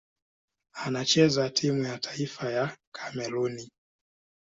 Anachezea 0.73 1.49
timu 1.49 1.83
ya 1.83 1.97
taifa 1.99 2.51
ya 2.51 2.77
Kamerun. 2.91 3.67